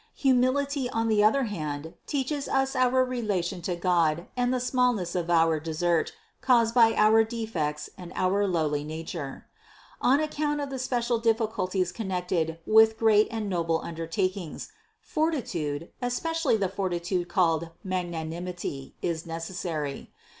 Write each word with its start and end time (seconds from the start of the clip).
Humility 0.15 0.89
on 0.89 1.09
the 1.09 1.23
other 1.23 1.43
hand 1.43 1.93
teaches 2.07 2.47
us 2.49 2.75
our 2.75 3.05
relation 3.05 3.61
to 3.61 3.75
God 3.75 4.25
and 4.35 4.51
the 4.51 4.59
smallness 4.59 5.13
of 5.13 5.29
our 5.29 5.59
desert 5.59 6.11
caused 6.41 6.73
by 6.73 6.95
our 6.95 7.23
defects 7.23 7.87
and 7.99 8.11
our 8.15 8.41
own 8.41 8.51
lowly 8.51 8.83
nature. 8.83 9.45
On 10.01 10.19
account 10.19 10.59
of 10.59 10.71
the 10.71 10.79
special 10.79 11.19
difficulties 11.19 11.91
connected 11.91 12.57
with 12.65 12.97
great 12.97 13.27
and 13.29 13.47
noble 13.47 13.79
under 13.81 14.07
takings, 14.07 14.71
fortitude, 14.99 15.91
especially 16.01 16.57
the 16.57 16.67
fortitude 16.67 17.29
called 17.29 17.69
mag 17.83 18.09
nanimity, 18.09 18.95
is 19.03 19.27
necessary. 19.27 20.09